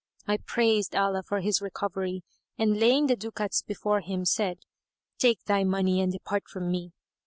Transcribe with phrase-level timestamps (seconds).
[0.25, 2.23] I praised Allah for his recovery
[2.57, 4.57] and laying the ducats before him, said,
[5.19, 6.91] "Take thy money and depart from me."